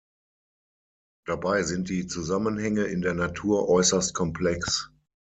Dabei 1.27 1.61
sind 1.61 1.89
die 1.89 2.07
Zusammenhänge 2.07 2.85
in 2.85 3.03
der 3.03 3.13
Natur 3.13 3.69
äußerst 3.69 4.15
komplex. 4.15 4.89